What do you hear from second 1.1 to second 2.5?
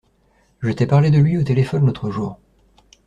de lui au téléphone l’autre jour.